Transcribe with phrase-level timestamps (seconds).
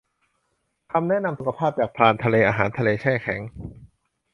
[0.91, 3.41] คำแนะนำสุขภาพ จาก พรานทะเล อาหารทะเลแช่แข็ง